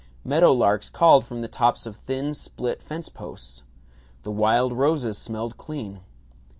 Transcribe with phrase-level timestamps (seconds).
[0.25, 3.61] Meadow larks called from the tops of thin split fence posts.
[4.23, 5.99] The wild roses smelled clean.